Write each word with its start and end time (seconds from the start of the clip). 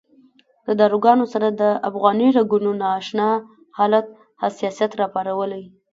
د 0.65 0.67
داروګانو 0.81 1.25
سره 1.33 1.47
د 1.61 1.63
افغاني 1.89 2.27
رګونو 2.37 2.71
نا 2.81 2.89
اشنا 2.99 3.29
حالت 3.77 4.05
حساسیت 4.41 4.91
راپارولی. 5.01 5.63